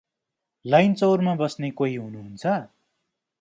लैनचौरमा 0.65 1.35
बस्ने 1.35 1.69
कोही 1.71 1.95
हुनुहुन्छ? 1.95 2.57